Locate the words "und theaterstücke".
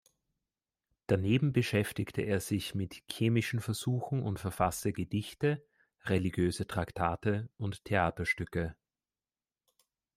7.59-8.75